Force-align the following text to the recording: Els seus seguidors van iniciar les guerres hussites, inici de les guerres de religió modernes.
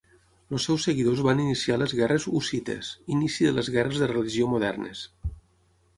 Els 0.55 0.63
seus 0.67 0.85
seguidors 0.87 1.19
van 1.27 1.41
iniciar 1.43 1.77
les 1.81 1.93
guerres 2.01 2.27
hussites, 2.39 2.91
inici 3.19 3.47
de 3.49 3.55
les 3.59 3.73
guerres 3.77 4.01
de 4.05 4.09
religió 4.17 4.49
modernes. 4.55 5.05